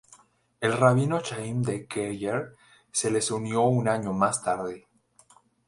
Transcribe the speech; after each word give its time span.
El 0.69 0.71
Rabino 0.79 1.19
Chaim 1.27 1.59
D. 1.67 1.75
Keller 1.97 2.39
se 3.03 3.11
les 3.13 3.29
unió 3.39 3.67
un 3.77 3.87
año 3.95 4.13
más 4.25 4.43
tarde. 4.49 4.85